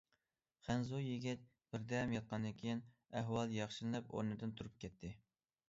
خەنزۇ 0.67 1.01
يىگىت 1.07 1.43
بىردەم 1.75 2.15
ياتقاندىن 2.17 2.57
كېيىن 2.63 2.83
ئەھۋالى 3.21 3.59
ياخشىلىنىپ 3.61 4.11
ئورنىدىن 4.17 4.59
تۇرۇپ 4.59 4.85
كەتتى. 4.87 5.17